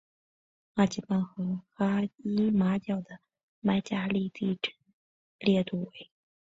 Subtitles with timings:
[0.73, 3.19] 阿吉曼和哈伊马角的
[3.59, 4.73] 麦加利地震
[5.37, 6.09] 烈度为。